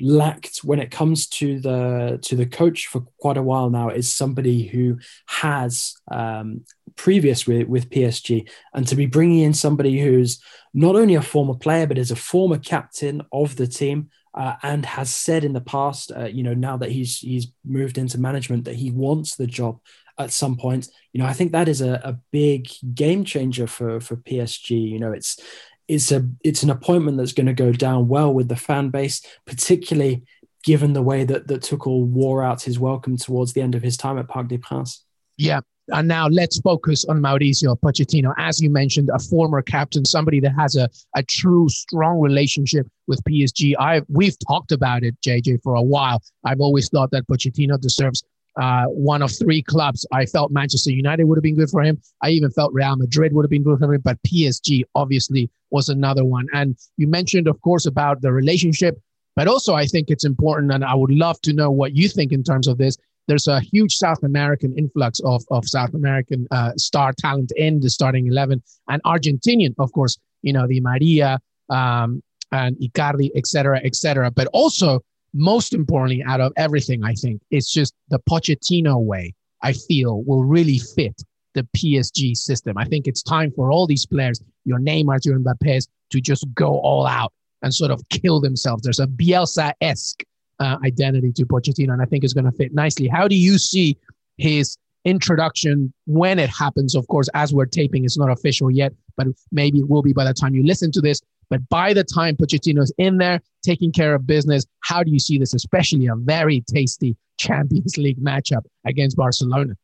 lacked 0.01 0.59
when 0.59 0.81
it 0.81 0.91
comes 0.91 1.27
to 1.27 1.59
the 1.61 2.19
to 2.23 2.37
the 2.37 2.45
coach 2.45 2.87
for 2.87 3.01
quite 3.19 3.39
a 3.39 3.43
while 3.43 3.71
now 3.71 3.89
is 3.89 4.15
somebody 4.15 4.67
who 4.67 4.99
has 5.27 5.95
um, 6.11 6.65
previous 6.95 7.47
with, 7.47 7.67
with 7.67 7.91
PSG 7.91 8.49
and 8.75 8.87
to 8.87 8.95
be 8.95 9.07
bringing 9.07 9.41
in 9.41 9.55
somebody 9.55 9.99
who's 9.99 10.41
not 10.75 10.95
only 10.95 11.15
a 11.15 11.23
former 11.23 11.55
player 11.55 11.87
but 11.87 11.99
is 11.99 12.11
a 12.11 12.17
former 12.17 12.59
captain 12.59 13.23
of 13.33 13.57
the 13.57 13.67
team 13.67 14.11
uh, 14.39 14.55
and 14.63 14.87
has 14.87 15.13
said 15.13 15.43
in 15.43 15.53
the 15.53 15.61
past, 15.61 16.13
uh, 16.17 16.27
you 16.27 16.45
know, 16.45 16.55
now 16.55 16.77
that 16.77 16.93
he's 16.93 17.19
he's 17.19 17.49
moved 17.65 17.99
into 17.99 18.21
management, 18.21 18.65
that 18.65 18.77
he 18.77 18.93
wants 18.93 19.35
the 19.35 19.49
job 19.49 19.81
at 20.17 20.31
some 20.31 20.57
point. 20.57 20.89
You 21.13 21.21
know, 21.21 21.27
I 21.27 21.33
think 21.33 21.51
that 21.51 21.69
is 21.69 21.81
a, 21.81 22.01
a 22.05 22.21
big 22.31 22.69
game 22.95 23.25
changer 23.25 23.67
for 23.67 23.99
for 24.01 24.17
PSG. 24.17 24.91
You 24.91 25.01
know, 25.01 25.11
it's 25.11 25.41
it's 25.89 26.13
a 26.13 26.25
it's 26.45 26.63
an 26.63 26.71
appointment 26.71 27.19
that's 27.19 27.33
going 27.33 27.49
to 27.49 27.53
go 27.53 27.73
down 27.73 28.07
well 28.07 28.33
with 28.33 28.49
the 28.49 28.55
fan 28.55 28.91
base, 28.91 29.23
particularly 29.45 30.23
given 30.63 30.93
the 30.93 31.03
way 31.03 31.25
that 31.25 31.49
that 31.49 31.63
Tuchel 31.63 32.07
wore 32.07 32.45
out 32.45 32.63
his 32.63 32.79
welcome 32.79 33.17
towards 33.17 33.55
the 33.55 33.61
end 33.61 33.75
of 33.75 33.83
his 33.83 33.97
time 33.97 34.19
at 34.19 34.29
Parc 34.29 34.47
des 34.47 34.59
Princes. 34.59 35.05
Yeah. 35.37 35.63
And 35.91 36.09
now 36.09 36.29
let's 36.29 36.61
focus 36.61 37.05
on 37.07 37.21
Mauricio 37.21 37.79
Pochettino. 37.81 38.35
As 38.39 38.61
you 38.61 38.71
mentioned, 38.71 39.11
a 39.13 39.19
former 39.19 39.63
captain, 39.63 40.05
somebody 40.05 40.41
that 40.41 40.55
has 40.59 40.77
a, 40.77 40.89
a 41.17 41.23
true 41.23 41.69
strong 41.69 42.21
relationship 42.21 42.87
with 43.07 43.23
PSG. 43.25 43.75
I 43.79 44.03
we've 44.09 44.37
talked 44.47 44.73
about 44.73 45.03
it, 45.03 45.17
JJ, 45.21 45.63
for 45.63 45.75
a 45.75 45.83
while. 45.83 46.23
I've 46.45 46.61
always 46.61 46.89
thought 46.89 47.11
that 47.13 47.27
Pochettino 47.27 47.81
deserves 47.81 48.23
uh, 48.59 48.87
one 48.87 49.23
of 49.23 49.31
three 49.31 49.63
clubs. 49.63 50.07
I 50.13 50.27
felt 50.27 50.51
Manchester 50.51 50.91
United 50.91 51.25
would 51.25 51.39
have 51.39 51.43
been 51.43 51.57
good 51.57 51.71
for 51.71 51.83
him. 51.83 52.01
I 52.23 52.31
even 52.31 52.51
felt 52.51 52.73
Real 52.73 52.97
Madrid 52.97 53.33
would 53.33 53.45
have 53.45 53.51
been 53.51 53.63
good 53.63 53.79
for 53.79 53.95
him, 53.95 54.01
but 54.01 54.19
PSG 54.25 54.83
obviously 54.95 55.51
was 55.71 55.89
another 55.89 56.25
one. 56.25 56.47
And 56.53 56.77
you 56.97 57.07
mentioned, 57.07 57.47
of 57.47 57.61
course, 57.63 57.87
about 57.87 58.21
the 58.21 58.33
relationship, 58.33 59.01
but 59.37 59.47
also 59.47 59.75
I 59.75 59.87
think 59.87 60.11
it's 60.11 60.25
important, 60.25 60.73
and 60.73 60.85
I 60.85 60.95
would 60.95 61.13
love 61.13 61.41
to 61.43 61.53
know 61.53 61.71
what 61.71 61.95
you 61.95 62.09
think 62.09 62.33
in 62.33 62.43
terms 62.43 62.67
of 62.67 62.79
this. 62.79 62.97
There's 63.29 63.47
a 63.47 63.61
huge 63.61 63.95
South 63.95 64.23
American 64.25 64.77
influx 64.77 65.21
of, 65.21 65.45
of 65.51 65.69
South 65.69 65.95
American 65.95 66.49
uh, 66.51 66.73
star 66.77 67.13
talent 67.13 67.53
in 67.57 67.79
the 67.79 67.91
starting 67.91 68.27
11, 68.27 68.63
and 68.89 69.03
Argentinian, 69.05 69.75
of 69.79 69.93
course, 69.93 70.19
you 70.43 70.53
know, 70.53 70.67
Di 70.67 70.81
María 70.81 71.39
um, 71.69 72.23
and 72.51 72.77
Icardi, 72.79 73.31
et 73.37 73.47
cetera, 73.47 73.81
et 73.85 73.95
cetera. 73.95 74.31
But 74.31 74.49
also, 74.53 75.01
most 75.35 75.75
importantly, 75.75 76.25
out 76.27 76.41
of 76.41 76.53
everything, 76.57 77.05
I 77.05 77.13
think 77.13 77.43
it's 77.51 77.71
just 77.73 77.95
the 78.09 78.19
Pochettino 78.29 78.99
way. 78.99 79.35
I 79.63 79.75
feel 79.75 80.23
will 80.23 80.45
really 80.45 80.79
fit 80.79 81.23
the 81.55 81.67
PSG 81.77 82.37
system. 82.37 82.79
I 82.79 82.85
think 82.85 83.07
it's 83.07 83.23
time 83.23 83.53
for 83.55 83.71
all 83.71 83.87
these 83.87 84.07
players, 84.07 84.43
your 84.65 84.79
Neymar, 84.79 85.25
your 85.25 85.39
Mbappé's, 85.39 85.89
to 86.11 86.21
just 86.21 86.47
go 86.55 86.79
all 86.79 87.07
out 87.07 87.33
and 87.63 87.75
sort 87.75 87.91
of 87.91 88.01
kill 88.09 88.41
themselves. 88.41 88.83
There's 88.83 89.01
a 89.01 89.07
Bielsa-esque 89.07 90.23
uh, 90.61 90.77
identity 90.85 91.33
to 91.33 91.47
Pochettino, 91.47 91.93
and 91.93 92.03
I 92.03 92.05
think 92.05 92.25
it's 92.25 92.33
going 92.33 92.45
to 92.45 92.53
fit 92.53 92.75
nicely. 92.75 93.09
How 93.09 93.29
do 93.29 93.37
you 93.37 93.59
see 93.59 93.97
his 94.37 94.77
introduction 95.05 95.93
when 96.07 96.39
it 96.39 96.51
happens? 96.51 96.95
Of 96.95 97.07
course, 97.09 97.29
as 97.35 97.53
we're 97.53 97.67
taping, 97.67 98.05
it's 98.05 98.19
not 98.19 98.31
official 98.31 98.71
yet, 98.71 98.93
but 99.17 99.27
maybe 99.53 99.79
it 99.79 99.89
will 99.89 100.03
be 100.03 100.13
by 100.13 100.25
the 100.25 100.35
time 100.35 100.55
you 100.55 100.65
listen 100.65 100.91
to 100.93 101.01
this. 101.01 101.21
But 101.51 101.67
by 101.69 101.95
the 101.95 102.05
time 102.05 102.37
Pochettino's 102.37 102.93
in 102.99 103.19
there 103.19 103.41
taking 103.65 103.91
care 103.91 104.15
of 104.15 104.27
business, 104.27 104.67
how 104.81 105.03
do 105.03 105.11
you 105.11 105.19
see 105.19 105.39
this, 105.39 105.55
especially 105.55 106.07
a 106.07 106.15
very 106.15 106.63
tasty 106.63 107.17
Champions 107.39 107.97
League 107.97 108.23
matchup 108.23 108.65
against 108.85 109.17
Barcelona? 109.17 109.75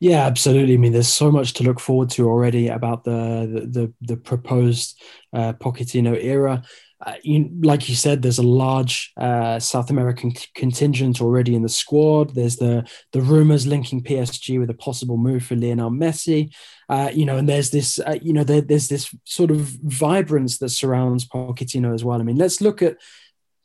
Yeah, 0.00 0.26
absolutely. 0.26 0.74
I 0.74 0.76
mean, 0.76 0.92
there's 0.92 1.08
so 1.08 1.30
much 1.30 1.54
to 1.54 1.64
look 1.64 1.80
forward 1.80 2.10
to 2.10 2.28
already 2.28 2.68
about 2.68 3.04
the 3.04 3.68
the, 3.70 3.92
the 4.02 4.16
proposed 4.16 5.00
uh, 5.32 5.52
Pochettino 5.54 6.16
era 6.20 6.62
uh, 7.04 7.14
you, 7.22 7.50
like 7.62 7.88
you 7.88 7.94
said, 7.94 8.22
there's 8.22 8.38
a 8.38 8.42
large 8.42 9.12
uh, 9.18 9.58
South 9.58 9.90
American 9.90 10.34
c- 10.34 10.48
contingent 10.54 11.20
already 11.20 11.54
in 11.54 11.62
the 11.62 11.68
squad. 11.68 12.34
There's 12.34 12.56
the 12.56 12.88
the 13.12 13.20
rumors 13.20 13.66
linking 13.66 14.02
PSG 14.02 14.58
with 14.58 14.70
a 14.70 14.74
possible 14.74 15.18
move 15.18 15.44
for 15.44 15.54
Lionel 15.54 15.90
Messi. 15.90 16.54
Uh, 16.88 17.10
you 17.12 17.26
know, 17.26 17.36
and 17.36 17.48
there's 17.48 17.70
this, 17.70 17.98
uh, 17.98 18.18
you 18.22 18.32
know, 18.32 18.44
there, 18.44 18.60
there's 18.60 18.88
this 18.88 19.14
sort 19.24 19.50
of 19.50 19.58
vibrance 19.58 20.58
that 20.58 20.70
surrounds 20.70 21.26
Pochettino 21.26 21.94
as 21.94 22.04
well. 22.04 22.20
I 22.20 22.24
mean, 22.24 22.36
let's 22.36 22.60
look 22.60 22.80
at 22.82 22.96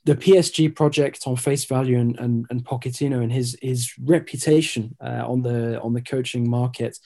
the 0.06 0.16
PSG 0.16 0.76
project 0.76 1.24
on 1.26 1.36
face 1.36 1.66
value 1.66 1.98
and 1.98 2.20
and, 2.20 2.46
and 2.50 2.66
Pochettino 2.66 3.22
and 3.24 3.32
his 3.32 3.58
his 3.62 3.94
reputation 4.04 4.98
uh, 5.00 5.24
on 5.26 5.44
the 5.44 5.80
on 5.82 5.94
the 5.94 6.02
coaching 6.02 6.50
market 6.50 6.98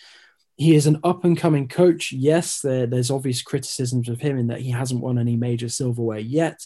he 0.56 0.76
is 0.76 0.86
an 0.86 1.00
up 1.04 1.24
and 1.24 1.38
coming 1.38 1.68
coach. 1.68 2.12
Yes, 2.12 2.62
there, 2.62 2.86
there's 2.86 3.12
obvious 3.12 3.42
criticisms 3.42 4.10
of 4.10 4.20
him 4.20 4.38
in 4.38 4.48
that 4.48 4.62
he 4.62 4.70
hasn't 4.70 5.02
won 5.02 5.18
any 5.18 5.36
major 5.36 5.70
silverware 5.70 6.20
yet, 6.20 6.66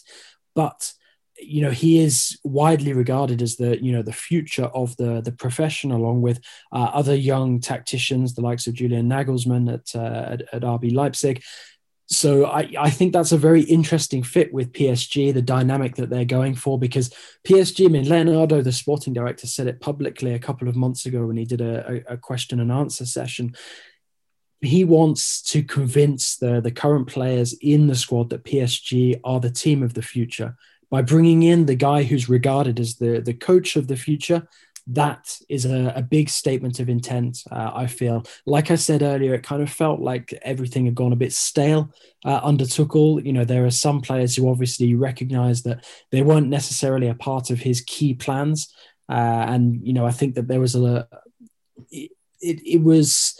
but 0.54 0.92
you 1.40 1.62
know 1.62 1.70
he 1.70 2.00
is 2.00 2.38
widely 2.42 2.92
regarded 2.92 3.40
as 3.42 3.56
the 3.56 3.82
you 3.82 3.92
know 3.92 4.02
the 4.02 4.12
future 4.12 4.64
of 4.64 4.96
the 4.96 5.20
the 5.20 5.32
profession 5.32 5.92
along 5.92 6.20
with 6.20 6.40
uh, 6.72 6.90
other 6.92 7.14
young 7.14 7.60
tacticians 7.60 8.34
the 8.34 8.40
likes 8.40 8.66
of 8.66 8.74
Julian 8.74 9.08
Nagelsmann 9.08 9.72
at, 9.72 9.94
uh, 9.94 10.32
at, 10.32 10.42
at 10.52 10.62
RB 10.62 10.92
Leipzig 10.92 11.42
so 12.10 12.46
I, 12.46 12.72
I 12.78 12.88
think 12.88 13.12
that's 13.12 13.32
a 13.32 13.38
very 13.38 13.62
interesting 13.62 14.22
fit 14.22 14.52
with 14.52 14.72
PSG, 14.72 15.32
the 15.34 15.42
dynamic 15.42 15.96
that 15.96 16.08
they're 16.08 16.24
going 16.24 16.54
for, 16.54 16.78
because 16.78 17.12
PSG, 17.44 17.84
I 17.84 17.88
mean, 17.88 18.08
Leonardo, 18.08 18.62
the 18.62 18.72
sporting 18.72 19.12
director, 19.12 19.46
said 19.46 19.66
it 19.66 19.80
publicly 19.80 20.32
a 20.32 20.38
couple 20.38 20.68
of 20.68 20.76
months 20.76 21.04
ago 21.04 21.26
when 21.26 21.36
he 21.36 21.44
did 21.44 21.60
a, 21.60 22.02
a, 22.08 22.16
question 22.16 22.60
and 22.60 22.72
answer 22.72 23.04
session. 23.04 23.54
He 24.62 24.84
wants 24.84 25.42
to 25.42 25.62
convince 25.62 26.36
the, 26.36 26.62
the 26.62 26.70
current 26.70 27.08
players 27.08 27.52
in 27.60 27.88
the 27.88 27.94
squad 27.94 28.30
that 28.30 28.44
PSG 28.44 29.20
are 29.22 29.38
the 29.38 29.50
team 29.50 29.82
of 29.82 29.92
the 29.92 30.02
future 30.02 30.56
by 30.90 31.02
bringing 31.02 31.42
in 31.42 31.66
the 31.66 31.74
guy 31.74 32.04
who's 32.04 32.30
regarded 32.30 32.80
as 32.80 32.96
the, 32.96 33.20
the 33.20 33.34
coach 33.34 33.76
of 33.76 33.86
the 33.86 33.96
future, 33.96 34.48
that 34.88 35.38
is 35.48 35.64
a, 35.64 35.92
a 35.94 36.02
big 36.02 36.28
statement 36.28 36.80
of 36.80 36.88
intent. 36.88 37.42
Uh, 37.50 37.70
I 37.74 37.86
feel, 37.86 38.24
like 38.46 38.70
I 38.70 38.76
said 38.76 39.02
earlier, 39.02 39.34
it 39.34 39.42
kind 39.42 39.62
of 39.62 39.70
felt 39.70 40.00
like 40.00 40.32
everything 40.42 40.86
had 40.86 40.94
gone 40.94 41.12
a 41.12 41.16
bit 41.16 41.32
stale 41.32 41.92
uh, 42.24 42.40
under 42.42 42.64
Tuchel. 42.64 43.24
You 43.24 43.32
know, 43.32 43.44
there 43.44 43.66
are 43.66 43.70
some 43.70 44.00
players 44.00 44.34
who 44.34 44.48
obviously 44.48 44.94
recognise 44.94 45.62
that 45.62 45.84
they 46.10 46.22
weren't 46.22 46.48
necessarily 46.48 47.08
a 47.08 47.14
part 47.14 47.50
of 47.50 47.58
his 47.58 47.82
key 47.82 48.14
plans, 48.14 48.72
uh, 49.08 49.44
and 49.48 49.86
you 49.86 49.92
know, 49.92 50.06
I 50.06 50.10
think 50.10 50.34
that 50.34 50.48
there 50.48 50.60
was 50.60 50.74
a 50.74 51.06
it, 51.90 52.10
it 52.40 52.82
was 52.82 53.38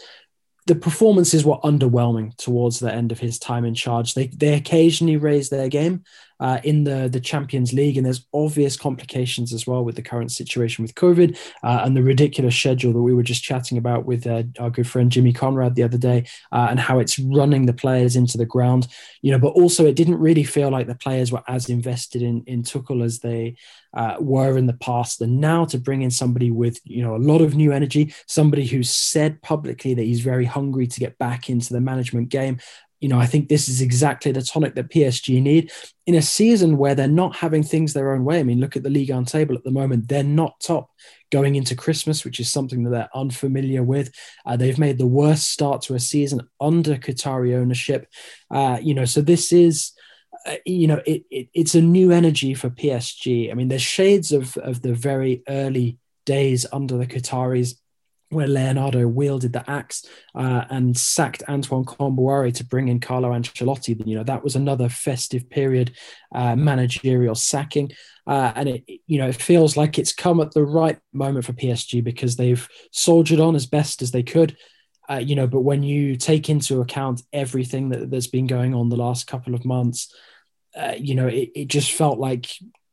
the 0.67 0.75
performances 0.75 1.43
were 1.43 1.57
underwhelming 1.59 2.35
towards 2.37 2.79
the 2.79 2.93
end 2.93 3.11
of 3.11 3.19
his 3.19 3.39
time 3.39 3.65
in 3.65 3.73
charge. 3.73 4.13
They 4.13 4.27
they 4.27 4.53
occasionally 4.53 5.17
raised 5.17 5.51
their 5.51 5.67
game, 5.67 6.03
uh, 6.39 6.59
in 6.63 6.83
the, 6.83 7.09
the 7.11 7.19
Champions 7.19 7.73
League. 7.73 7.97
And 7.97 8.05
there's 8.05 8.25
obvious 8.33 8.77
complications 8.77 9.53
as 9.53 9.67
well 9.67 9.83
with 9.83 9.95
the 9.95 10.01
current 10.01 10.31
situation 10.31 10.83
with 10.83 10.95
COVID 10.95 11.37
uh, 11.63 11.81
and 11.83 11.95
the 11.95 12.03
ridiculous 12.03 12.55
schedule 12.55 12.93
that 12.93 13.01
we 13.01 13.13
were 13.13 13.23
just 13.23 13.43
chatting 13.43 13.77
about 13.77 14.05
with 14.05 14.25
uh, 14.25 14.43
our 14.59 14.69
good 14.69 14.87
friend 14.87 15.11
Jimmy 15.11 15.33
Conrad 15.33 15.75
the 15.75 15.83
other 15.83 15.97
day 15.97 16.25
uh, 16.51 16.67
and 16.69 16.79
how 16.79 16.99
it's 16.99 17.19
running 17.19 17.65
the 17.65 17.73
players 17.73 18.15
into 18.15 18.37
the 18.37 18.45
ground. 18.45 18.87
You 19.21 19.31
know, 19.31 19.39
but 19.39 19.49
also 19.49 19.85
it 19.85 19.95
didn't 19.95 20.19
really 20.19 20.43
feel 20.43 20.69
like 20.69 20.87
the 20.87 20.95
players 20.95 21.31
were 21.31 21.43
as 21.47 21.69
invested 21.69 22.21
in, 22.21 22.43
in 22.45 22.63
Tuchel 22.63 23.03
as 23.03 23.19
they 23.19 23.55
uh, 23.93 24.15
were 24.19 24.57
in 24.57 24.65
the 24.65 24.73
past. 24.73 25.21
And 25.21 25.39
now 25.39 25.65
to 25.65 25.77
bring 25.77 26.01
in 26.01 26.11
somebody 26.11 26.51
with, 26.51 26.79
you 26.83 27.01
know, 27.01 27.15
a 27.15 27.17
lot 27.17 27.41
of 27.41 27.55
new 27.55 27.71
energy, 27.71 28.13
somebody 28.27 28.65
who's 28.65 28.89
said 28.89 29.41
publicly 29.41 29.93
that 29.93 30.03
he's 30.03 30.21
very 30.21 30.45
hungry 30.45 30.87
to 30.87 30.99
get 30.99 31.17
back 31.17 31.49
into 31.49 31.73
the 31.73 31.81
management 31.81 32.29
game, 32.29 32.59
you 32.99 33.07
know, 33.07 33.19
I 33.19 33.25
think 33.25 33.47
this 33.47 33.69
is 33.69 33.81
exactly 33.81 34.31
the 34.31 34.41
tonic 34.41 34.75
that 34.75 34.89
PSG 34.89 35.41
need 35.41 35.71
in 36.05 36.15
a 36.15 36.21
season 36.21 36.77
where 36.77 36.95
they're 36.95 37.07
not 37.07 37.35
having 37.35 37.63
things 37.63 37.93
their 37.93 38.13
own 38.13 38.25
way. 38.25 38.39
I 38.39 38.43
mean, 38.43 38.59
look 38.59 38.75
at 38.75 38.83
the 38.83 38.89
league 38.89 39.11
on 39.11 39.25
table 39.25 39.55
at 39.55 39.63
the 39.63 39.71
moment; 39.71 40.07
they're 40.07 40.23
not 40.23 40.59
top 40.59 40.89
going 41.31 41.55
into 41.55 41.75
Christmas, 41.75 42.25
which 42.25 42.39
is 42.39 42.51
something 42.51 42.83
that 42.83 42.89
they're 42.89 43.09
unfamiliar 43.13 43.83
with. 43.83 44.13
Uh, 44.45 44.57
they've 44.57 44.79
made 44.79 44.97
the 44.97 45.07
worst 45.07 45.49
start 45.49 45.81
to 45.83 45.95
a 45.95 45.99
season 45.99 46.41
under 46.59 46.95
Qatari 46.95 47.55
ownership. 47.55 48.07
Uh, 48.51 48.79
you 48.81 48.93
know, 48.93 49.05
so 49.05 49.21
this 49.21 49.51
is. 49.51 49.91
Uh, 50.45 50.55
you 50.65 50.87
know, 50.87 51.01
it, 51.05 51.25
it, 51.29 51.49
it's 51.53 51.75
a 51.75 51.81
new 51.81 52.11
energy 52.11 52.53
for 52.53 52.69
PSG. 52.69 53.51
I 53.51 53.53
mean, 53.55 53.67
there's 53.67 53.81
shades 53.81 54.31
of 54.31 54.55
of 54.57 54.81
the 54.81 54.93
very 54.93 55.43
early 55.49 55.97
days 56.25 56.65
under 56.71 56.97
the 56.97 57.05
Qataris 57.05 57.75
where 58.29 58.47
Leonardo 58.47 59.07
wielded 59.07 59.53
the 59.53 59.69
axe 59.69 60.05
uh, 60.35 60.65
and 60.69 60.95
sacked 60.95 61.43
Antoine 61.49 61.85
Kombouaré 61.85 62.53
to 62.55 62.63
bring 62.63 62.87
in 62.87 62.99
Carlo 62.99 63.31
Ancelotti. 63.31 64.05
You 64.05 64.17
know 64.17 64.23
that 64.23 64.43
was 64.43 64.55
another 64.55 64.89
festive 64.89 65.49
period 65.49 65.91
uh, 66.33 66.55
managerial 66.55 67.35
sacking, 67.35 67.91
uh, 68.27 68.53
and 68.55 68.69
it 68.69 68.83
you 69.07 69.17
know 69.17 69.27
it 69.27 69.35
feels 69.35 69.75
like 69.75 69.97
it's 69.97 70.13
come 70.13 70.39
at 70.41 70.51
the 70.51 70.63
right 70.63 70.99
moment 71.13 71.45
for 71.45 71.53
PSG 71.53 72.03
because 72.03 72.35
they've 72.35 72.67
soldiered 72.91 73.39
on 73.39 73.55
as 73.55 73.65
best 73.65 74.01
as 74.01 74.11
they 74.11 74.23
could. 74.23 74.55
Uh, 75.09 75.17
you 75.17 75.35
know, 75.35 75.47
but 75.47 75.61
when 75.61 75.81
you 75.81 76.15
take 76.15 76.49
into 76.49 76.81
account 76.81 77.23
everything 77.33 77.89
that, 77.89 78.11
that's 78.11 78.27
been 78.27 78.45
going 78.45 78.75
on 78.75 78.89
the 78.89 78.95
last 78.95 79.25
couple 79.25 79.55
of 79.55 79.65
months, 79.65 80.13
uh, 80.77 80.93
you 80.95 81.15
know, 81.15 81.25
it, 81.25 81.49
it 81.55 81.67
just 81.67 81.91
felt 81.91 82.19
like 82.19 82.47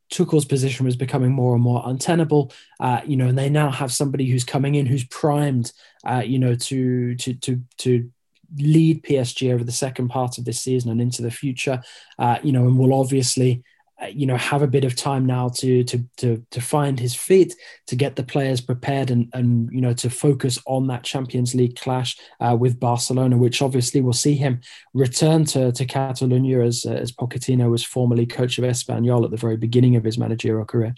Tuchel's 0.09 0.45
position 0.45 0.85
was 0.85 0.95
becoming 0.95 1.31
more 1.31 1.53
and 1.53 1.63
more 1.63 1.83
untenable, 1.85 2.51
uh, 2.79 3.01
you 3.05 3.17
know, 3.17 3.27
and 3.27 3.37
they 3.37 3.49
now 3.49 3.69
have 3.69 3.91
somebody 3.91 4.29
who's 4.29 4.43
coming 4.43 4.75
in 4.75 4.85
who's 4.85 5.05
primed, 5.05 5.71
uh, 6.05 6.23
you 6.25 6.39
know, 6.39 6.55
to 6.55 7.15
to 7.15 7.33
to 7.33 7.61
to 7.77 8.09
lead 8.55 9.03
PSG 9.03 9.53
over 9.53 9.63
the 9.63 9.71
second 9.71 10.07
part 10.07 10.37
of 10.37 10.45
this 10.45 10.61
season 10.61 10.89
and 10.89 11.01
into 11.01 11.21
the 11.21 11.31
future, 11.31 11.81
uh, 12.17 12.37
you 12.43 12.51
know, 12.51 12.65
and 12.65 12.77
will 12.77 12.93
obviously 12.93 13.63
you 14.11 14.27
know 14.27 14.37
have 14.37 14.61
a 14.61 14.67
bit 14.67 14.83
of 14.83 14.95
time 14.95 15.25
now 15.25 15.49
to 15.49 15.83
to 15.83 16.03
to 16.17 16.45
to 16.51 16.61
find 16.61 16.99
his 16.99 17.15
feet 17.15 17.55
to 17.87 17.95
get 17.95 18.15
the 18.15 18.23
players 18.23 18.61
prepared 18.61 19.09
and 19.09 19.29
and 19.33 19.71
you 19.71 19.81
know 19.81 19.93
to 19.93 20.09
focus 20.09 20.59
on 20.65 20.87
that 20.87 21.03
Champions 21.03 21.55
League 21.55 21.75
clash 21.75 22.17
uh, 22.39 22.55
with 22.59 22.79
Barcelona 22.79 23.37
which 23.37 23.61
obviously 23.61 24.01
will 24.01 24.13
see 24.13 24.35
him 24.35 24.61
return 24.93 25.45
to 25.45 25.71
to 25.71 25.85
Catalonia 25.85 26.61
as 26.61 26.85
uh, 26.85 26.91
as 26.91 27.11
Pochettino 27.11 27.71
was 27.71 27.83
formerly 27.83 28.25
coach 28.25 28.57
of 28.59 28.65
Espanyol 28.65 29.25
at 29.25 29.31
the 29.31 29.37
very 29.37 29.57
beginning 29.57 29.95
of 29.95 30.03
his 30.03 30.17
managerial 30.17 30.65
career. 30.65 30.93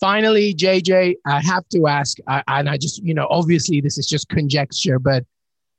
Finally 0.00 0.54
JJ 0.54 1.16
I 1.24 1.40
have 1.40 1.68
to 1.68 1.86
ask 1.86 2.18
I, 2.26 2.42
and 2.48 2.68
I 2.68 2.78
just 2.78 3.02
you 3.02 3.14
know 3.14 3.28
obviously 3.30 3.80
this 3.80 3.96
is 3.96 4.06
just 4.06 4.28
conjecture 4.28 4.98
but 4.98 5.24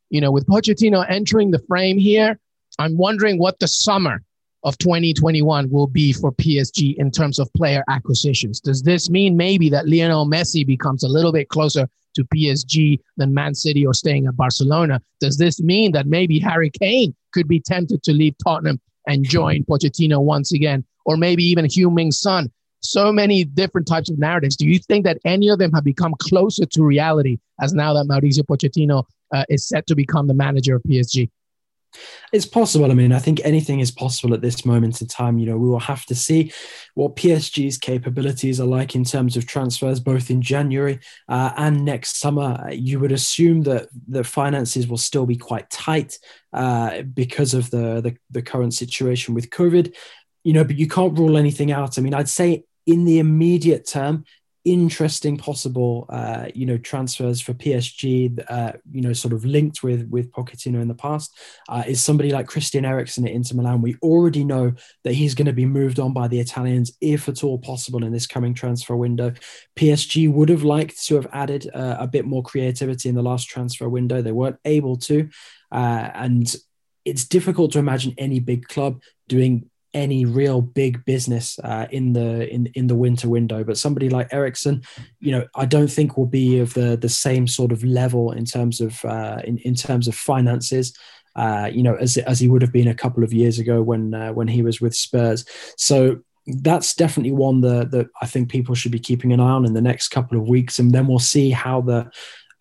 you 0.10 0.22
know 0.22 0.31
with 0.31 0.48
Pochettino 0.48 1.05
entering 1.10 1.51
the 1.51 1.60
frame 1.67 1.98
here 1.98 2.39
I'm 2.77 2.96
wondering 2.96 3.39
what 3.39 3.60
the 3.60 3.67
summer 3.67 4.24
of 4.63 4.78
2021 4.78 5.70
will 5.70 5.88
be 5.88 6.12
for 6.12 6.32
PSG 6.32 6.96
in 6.98 7.12
terms 7.12 7.39
of 7.39 7.51
player 7.54 7.84
acquisitions? 7.88 8.60
Does 8.60 8.82
this 8.82 9.10
mean 9.10 9.38
maybe 9.38 9.70
that 9.70 9.88
Lionel 9.88 10.30
Messi 10.30 10.66
becomes 10.66 11.04
a 11.04 11.08
little 11.08 11.32
bit 11.32 11.50
closer 11.50 11.88
to 12.16 12.25
PSG 12.25 13.00
than 13.18 13.34
Man 13.34 13.56
City 13.56 13.86
or 13.86 13.94
staying 13.94 14.28
at 14.28 14.36
Barcelona? 14.36 15.01
Does 15.20 15.38
this 15.38 15.62
mean 15.62 15.92
that 15.94 16.08
maybe 16.08 16.39
Harry 16.39 16.70
Kane 16.70 17.16
could 17.34 17.48
be 17.48 17.60
tempted 17.60 18.04
to 18.04 18.12
leave 18.12 18.36
Tottenham 18.44 18.80
and 19.08 19.24
join 19.24 19.63
Pochettino 19.63 20.22
once 20.22 20.51
again? 20.51 20.84
Or 21.06 21.18
maybe 21.18 21.44
even 21.44 21.66
Heung-Min's 21.66 22.20
son? 22.20 22.51
So 22.82 23.12
many 23.12 23.44
different 23.44 23.88
types 23.88 24.10
of 24.10 24.20
narratives. 24.20 24.56
Do 24.56 24.68
you 24.68 24.80
think 24.80 25.06
that 25.06 25.18
any 25.25 25.50
of 25.50 25.60
them 25.60 25.72
have 25.74 25.84
become 25.84 26.13
closer 26.20 26.66
to 26.66 26.84
reality 26.84 27.38
as 27.62 27.74
now 27.74 27.94
that 27.94 28.06
Mauricio 28.06 28.44
Pochettino 28.46 29.04
uh, 29.34 29.44
is 29.50 29.68
set 29.68 29.86
to 29.88 29.96
become 29.96 30.28
the 30.28 30.34
manager 30.34 30.75
of 30.75 30.84
PSG? 30.84 31.30
It's 32.31 32.46
possible. 32.46 32.91
I 32.91 32.93
mean, 32.93 33.12
I 33.12 33.19
think 33.19 33.41
anything 33.43 33.79
is 33.79 33.91
possible 33.91 34.34
at 34.34 34.41
this 34.41 34.65
moment 34.65 35.01
in 35.01 35.08
time. 35.08 35.39
You 35.39 35.48
know, 35.48 35.58
we 35.58 35.67
will 35.67 35.79
have 35.79 36.05
to 36.05 36.15
see 36.15 36.51
what 36.93 37.15
PSG's 37.15 37.77
capabilities 37.77 38.60
are 38.60 38.67
like 38.67 38.96
in 38.96 39.03
terms 39.03 39.36
of 39.36 39.48
transfers, 39.48 40.00
both 40.00 40.29
in 40.29 40.41
January 40.41 41.00
uh, 41.27 41.51
and 41.58 41.84
next 41.84 42.19
summer. 42.19 42.69
You 42.72 43.00
would 43.00 43.12
assume 43.12 43.63
that 43.63 43.88
the 44.08 44.24
finances 44.24 44.88
will 44.88 44.98
still 44.98 45.25
be 45.25 45.38
quite 45.38 45.69
tight 45.69 46.17
uh, 46.53 47.01
because 47.01 47.53
of 47.53 47.69
the, 47.72 48.01
the 48.01 48.17
the 48.29 48.41
current 48.41 48.74
situation 48.74 49.34
with 49.34 49.50
COVID. 49.50 49.96
You 50.43 50.53
know, 50.53 50.63
but 50.63 50.77
you 50.77 50.88
can't 50.88 51.17
rule 51.17 51.38
anything 51.38 51.72
out. 51.72 51.98
I 51.98 52.01
mean, 52.01 52.13
I'd 52.13 52.29
say 52.29 52.63
in 52.86 53.05
the 53.05 53.19
immediate 53.19 53.88
term, 53.88 54.25
interesting 54.66 55.38
possible 55.38 56.06
uh, 56.10 56.48
you 56.54 56.66
know 56.66 56.78
transfers 56.78 57.39
for 57.39 57.54
PSG 57.54 58.44
uh, 58.50 58.74
you 58.92 59.01
know 59.01 59.13
sort 59.13 59.34
of 59.34 59.46
linked 59.46 59.84
with 59.84 60.08
with 60.10 60.32
Pochettino 60.32 60.82
in 60.82 60.88
the 60.88 60.96
past 60.96 61.38
uh, 61.70 61.84
is 61.88 62.04
somebody 62.04 62.32
like 62.32 62.48
Christian 62.48 62.86
Eriksen 62.86 63.25
at 63.25 63.34
Inter 63.34 63.56
Milan. 63.56 63.82
We 63.82 63.96
already 64.01 64.44
know 64.44 64.74
that 65.04 65.13
he's 65.13 65.36
going 65.36 65.46
to 65.46 65.54
be 65.54 65.66
moved 65.66 66.00
on 66.00 66.13
by 66.13 66.28
the 66.28 66.39
Italians 66.39 66.92
if 67.01 67.30
at 67.30 67.44
all 67.44 67.58
possible 67.58 68.04
in 68.04 68.12
this 68.12 68.28
coming 68.28 68.54
transfer 68.54 68.96
window. 68.96 69.34
PSG 69.78 70.32
would 70.32 70.50
have 70.50 70.63
liked 70.63 71.06
to 71.06 71.16
have 71.16 71.28
added 71.32 71.70
uh, 71.74 71.98
a 72.00 72.08
bit 72.08 72.25
more 72.25 72.44
creativity 72.44 73.10
in 73.10 73.16
the 73.16 73.22
last 73.24 73.48
transfer 73.48 73.88
window. 73.88 74.22
They 74.22 74.32
weren't 74.32 74.60
able 74.66 74.98
to 74.98 75.30
uh, 75.72 76.10
and 76.13 76.54
it's 77.06 77.25
difficult 77.25 77.72
to 77.72 77.80
imagine 77.80 78.13
any 78.18 78.39
big 78.39 78.68
club 78.68 79.01
doing 79.28 79.70
any 79.93 80.25
real 80.25 80.62
big 80.62 81.03
business 81.05 81.60
uh, 81.63 81.88
in 81.91 82.13
the 82.13 82.48
in 82.50 82.67
in 82.75 82.88
the 82.88 82.96
winter 82.96 83.29
window. 83.29 83.63
But 83.63 83.77
somebody 83.77 84.10
like 84.10 84.27
Eriksen, 84.31 84.84
you 85.19 85.31
know, 85.31 85.48
I 85.55 85.65
don't 85.65 85.91
think 85.91 86.17
will 86.17 86.25
be 86.25 86.60
of 86.60 86.74
the 86.74 86.98
the 86.98 87.10
same 87.10 87.48
sort 87.48 87.72
of 87.72 87.84
level 87.84 88.31
in 88.31 88.46
terms 88.46 88.81
of 88.81 89.03
uh, 89.05 89.41
in 89.43 89.58
in 89.60 89.75
terms 89.75 90.08
of 90.08 90.15
finances. 90.15 90.93
Uh, 91.36 91.69
you 91.72 91.84
know, 91.84 91.96
as 91.96 92.17
as 92.17 92.39
he 92.39 92.48
would 92.48 92.62
have 92.62 92.74
been 92.74 92.88
a 92.88 92.96
couple 92.96 93.24
of 93.24 93.34
years 93.34 93.60
ago 93.60 93.81
when 93.81 94.13
uh, 94.13 94.31
when 94.34 94.48
he 94.48 94.62
was 94.62 94.81
with 94.81 94.96
Spurs. 94.96 95.46
So 95.77 96.22
that's 96.62 96.96
definitely 96.96 97.31
one 97.31 97.62
that, 97.62 97.91
that 97.91 98.08
I 98.22 98.25
think 98.25 98.50
people 98.50 98.74
should 98.74 98.91
be 98.91 99.00
keeping 99.00 99.31
an 99.31 99.39
eye 99.39 99.51
on 99.51 99.65
in 99.65 99.74
the 99.74 99.81
next 99.81 100.10
couple 100.10 100.38
of 100.39 100.48
weeks, 100.48 100.79
and 100.79 100.91
then 100.91 101.08
we'll 101.08 101.19
see 101.19 101.51
how 101.51 101.81
the 101.81 102.12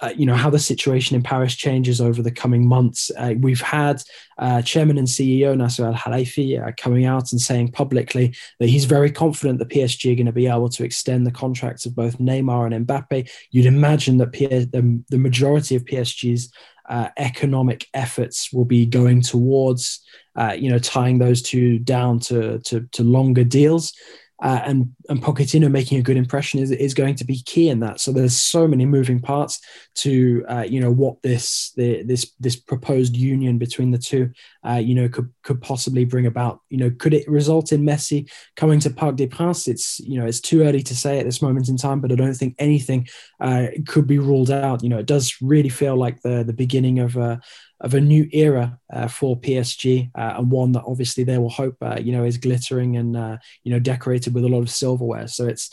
uh, 0.01 0.13
you 0.17 0.27
know 0.27 0.35
how 0.35 0.51
the 0.51 0.59
situation 0.59 1.17
in 1.17 1.23
Paris 1.23 1.55
changes 1.55 2.01
over 2.01 2.23
the 2.23 2.31
coming 2.31 2.67
months. 2.67 3.11
Uh, 3.17 3.35
we've 3.39 3.61
had 3.61 4.03
uh, 4.39 4.63
Chairman 4.63 4.99
and 4.99 5.09
CEO 5.09 5.57
Nasser 5.57 5.87
Al 5.87 5.95
Khelaifi 5.95 6.65
uh, 6.65 6.73
coming 6.77 7.05
out 7.05 7.33
and 7.33 7.41
saying 7.41 7.73
publicly 7.73 8.35
that 8.61 8.69
he's 8.69 8.85
very 8.85 9.11
confident 9.11 9.59
that 9.59 9.69
PSG 9.69 10.13
are 10.13 10.15
going 10.15 10.27
to 10.27 10.33
be 10.33 10.47
able 10.47 10.69
to 10.69 10.85
extend 10.85 11.27
the 11.27 11.33
contracts 11.33 11.87
of 11.87 11.97
both 11.97 12.19
Neymar 12.19 12.73
and 12.73 12.87
Mbappe. 12.87 13.29
You'd 13.51 13.67
imagine 13.67 14.19
that 14.19 14.33
P- 14.33 14.47
the, 14.47 15.03
the 15.09 15.19
majority 15.19 15.75
of 15.75 15.85
PSG's 15.85 16.53
uh, 16.89 17.09
economic 17.19 17.87
efforts 17.93 18.53
will 18.53 18.65
be 18.65 18.87
going 18.87 19.21
towards, 19.21 20.01
uh, 20.37 20.57
you 20.59 20.71
know, 20.71 20.79
tying 20.79 21.19
those 21.19 21.43
two 21.43 21.79
down 21.79 22.19
to, 22.19 22.61
to, 22.61 22.89
to 22.93 23.03
longer 23.03 23.45
deals 23.45 23.93
uh, 24.41 24.61
and 24.65 24.95
and 25.09 25.21
Pochettino 25.21 25.71
making 25.71 25.99
a 25.99 26.03
good 26.03 26.17
impression 26.17 26.61
is 26.61 26.71
is 26.71 26.95
going 26.95 27.17
to 27.17 27.25
be 27.25 27.43
key 27.43 27.69
in 27.69 27.81
that. 27.81 28.01
So 28.01 28.13
there's 28.13 28.37
so 28.37 28.69
many 28.69 28.87
moving 28.87 29.19
parts 29.19 29.61
to 29.97 30.45
uh, 30.49 30.63
you 30.69 30.81
know 30.81 30.93
what 30.93 31.21
this 31.23 31.73
the, 31.77 32.03
this 32.05 32.33
this 32.39 32.55
proposed 32.55 33.17
union 33.17 33.59
between 33.59 33.91
the 33.91 33.99
two 33.99 34.31
uh, 34.65 34.75
you 34.75 34.95
know 34.95 35.09
could 35.09 35.33
could 35.43 35.61
possibly 35.61 36.05
bring 36.05 36.27
about. 36.27 36.61
You 36.71 36.79
know, 36.79 36.91
could 36.91 37.15
it 37.15 37.29
result 37.29 37.73
in 37.73 37.83
Messi 37.83 38.31
coming 38.55 38.79
to 38.81 38.91
Parc 38.91 39.17
des 39.17 39.27
Princes? 39.27 39.67
It's 39.67 40.01
you 40.01 40.21
know 40.21 40.27
it's 40.27 40.41
too 40.41 40.63
early 40.63 40.83
to 40.83 40.97
say 40.97 41.19
at 41.19 41.25
this 41.25 41.43
moment 41.43 41.69
in 41.69 41.77
time, 41.77 42.01
but 42.01 42.13
I 42.13 42.15
don't 42.15 42.35
think 42.35 42.55
anything 42.59 43.09
uh, 43.41 43.69
could 43.89 44.07
be 44.07 44.19
ruled 44.19 44.51
out. 44.51 44.85
You 44.85 44.89
know, 44.89 44.99
it 44.99 45.07
does 45.07 45.37
really 45.43 45.69
feel 45.69 45.97
like 45.97 46.23
the 46.23 46.45
the 46.45 46.53
beginning 46.53 47.01
of 47.01 47.17
a 47.17 47.41
of 47.81 47.95
a 47.95 48.01
new 48.01 48.29
era 48.33 48.79
uh, 48.93 49.09
for 49.09 49.39
PSG 49.39 50.11
uh, 50.17 50.35
and 50.39 50.51
one 50.51 50.73
that 50.73 50.85
obviously 50.87 51.25
they 51.25 51.39
will 51.39 51.51
hope 51.51 51.77
uh, 51.81 51.99
you 52.01 52.13
know 52.13 52.25
is 52.25 52.37
glittering 52.37 52.97
and 52.97 53.17
uh, 53.17 53.39
you 53.63 53.73
know 53.73 53.79
decorated 53.79 54.35
with 54.35 54.45
a 54.45 54.49
lot 54.49 54.61
of 54.61 54.71
silverware. 54.71 55.29
So 55.29 55.47
it's 55.47 55.73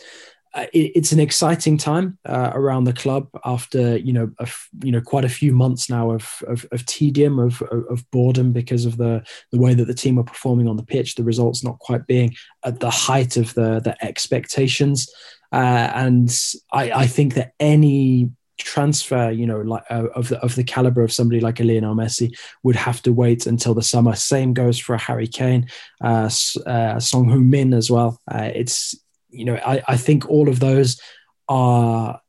uh, 0.54 0.68
it, 0.72 0.92
it's 0.96 1.12
an 1.12 1.20
exciting 1.20 1.78
time 1.78 2.18
around 2.28 2.86
the 2.86 2.94
club 2.94 3.28
after 3.44 3.98
you 3.98 4.14
know 4.14 4.32
you 4.84 4.92
know 4.92 5.02
quite 5.02 5.26
a 5.26 5.30
few 5.30 5.52
months 5.52 5.90
now 5.90 6.12
of 6.12 6.42
of, 6.48 6.66
of 6.72 6.86
tedium 6.86 7.40
of, 7.40 7.62
of 7.64 8.10
boredom 8.12 8.54
because 8.54 8.86
of 8.86 8.98
the 8.98 9.26
the 9.52 9.60
way 9.60 9.74
that 9.74 9.86
the 9.86 9.94
team 9.94 10.20
are 10.20 10.24
performing 10.24 10.68
on 10.68 10.78
the 10.78 10.84
pitch, 10.84 11.16
the 11.16 11.24
results 11.24 11.64
not 11.64 11.80
quite 11.80 12.06
being 12.08 12.36
at 12.64 12.80
the 12.80 12.92
height 12.92 13.36
of 13.36 13.54
the 13.56 13.80
the 13.80 13.98
expectations, 14.06 15.10
uh, 15.52 15.92
and 15.96 16.30
I, 16.72 16.92
I 16.92 17.08
think 17.08 17.34
that 17.34 17.54
any 17.60 18.30
transfer, 18.58 19.32
you 19.32 19.46
know, 19.46 19.62
like 19.62 19.84
uh, 19.90 20.08
of 20.16 20.30
the 20.30 20.40
of 20.40 20.56
the 20.56 20.64
caliber 20.64 21.04
of 21.04 21.12
somebody 21.12 21.40
like 21.40 21.60
a 21.60 21.64
Lionel 21.64 21.96
Messi 21.96 22.36
would 22.64 22.76
have 22.76 23.02
to 23.04 23.14
wait 23.14 23.46
until 23.46 23.74
the 23.74 23.82
summer. 23.82 24.16
Same 24.16 24.54
goes 24.54 24.80
for 24.80 24.96
a 24.96 25.00
Harry 25.00 25.28
Kane, 25.28 25.68
uh, 26.02 26.30
uh, 26.66 27.00
Song 27.00 27.30
Hoon 27.30 27.50
Min 27.50 27.74
as 27.74 27.90
well. 27.92 28.20
Uh, 28.32 28.52
it's 28.54 28.96
you 29.30 29.46
know, 29.46 29.56
I, 29.56 29.84
I 29.88 29.98
think 29.98 30.30
all 30.30 30.50
of 30.50 30.60
those 30.60 31.00
are 31.50 32.20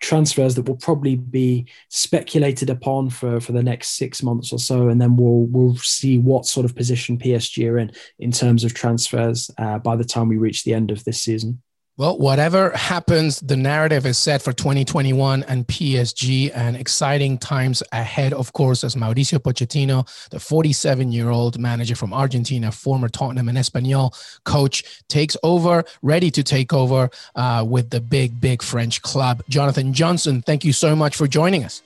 transfers 0.00 0.56
that 0.56 0.68
will 0.68 0.76
probably 0.76 1.14
be 1.14 1.66
speculated 1.88 2.68
upon 2.68 3.08
for, 3.08 3.40
for 3.40 3.52
the 3.52 3.62
next 3.62 3.96
six 3.96 4.22
months 4.22 4.52
or 4.52 4.58
so, 4.58 4.88
and 4.88 5.00
then 5.00 5.16
we'll 5.16 5.46
we'll 5.46 5.76
see 5.76 6.18
what 6.18 6.46
sort 6.46 6.64
of 6.64 6.76
position 6.76 7.18
PSG 7.18 7.68
are 7.70 7.78
in 7.78 7.92
in 8.18 8.32
terms 8.32 8.64
of 8.64 8.74
transfers 8.74 9.50
uh, 9.58 9.78
by 9.78 9.96
the 9.96 10.04
time 10.04 10.28
we 10.28 10.36
reach 10.36 10.64
the 10.64 10.74
end 10.74 10.90
of 10.90 11.02
this 11.04 11.20
season. 11.20 11.62
Well, 11.98 12.16
whatever 12.16 12.70
happens, 12.70 13.38
the 13.40 13.56
narrative 13.56 14.06
is 14.06 14.16
set 14.16 14.40
for 14.40 14.54
2021 14.54 15.42
and 15.42 15.66
PSG 15.68 16.50
and 16.54 16.74
exciting 16.74 17.36
times 17.36 17.82
ahead, 17.92 18.32
of 18.32 18.54
course, 18.54 18.82
as 18.82 18.94
Mauricio 18.94 19.38
Pochettino, 19.38 20.08
the 20.30 20.40
47 20.40 21.12
year 21.12 21.28
old 21.28 21.58
manager 21.58 21.94
from 21.94 22.14
Argentina, 22.14 22.72
former 22.72 23.10
Tottenham 23.10 23.50
and 23.50 23.58
Espanyol 23.58 24.14
coach, 24.44 25.02
takes 25.08 25.36
over, 25.42 25.84
ready 26.00 26.30
to 26.30 26.42
take 26.42 26.72
over 26.72 27.10
uh, 27.34 27.62
with 27.68 27.90
the 27.90 28.00
big, 28.00 28.40
big 28.40 28.62
French 28.62 29.02
club. 29.02 29.42
Jonathan 29.50 29.92
Johnson, 29.92 30.40
thank 30.40 30.64
you 30.64 30.72
so 30.72 30.96
much 30.96 31.14
for 31.14 31.26
joining 31.26 31.62
us. 31.62 31.82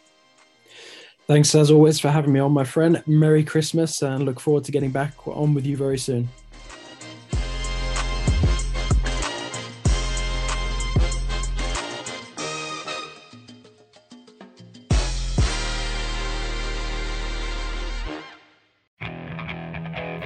Thanks, 1.27 1.53
as 1.57 1.73
always, 1.73 1.99
for 1.99 2.11
having 2.11 2.33
me 2.33 2.39
on, 2.39 2.53
my 2.53 2.63
friend. 2.63 3.03
Merry 3.09 3.43
Christmas 3.43 4.01
and 4.03 4.25
look 4.25 4.39
forward 4.39 4.63
to 4.65 4.71
getting 4.71 4.93
back 4.93 5.27
on 5.27 5.53
with 5.53 5.67
you 5.67 5.77
very 5.77 5.99
soon. 5.99 6.29